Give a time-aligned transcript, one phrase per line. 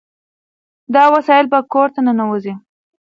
[0.93, 2.53] دا وسایل به کور ته ننوځي.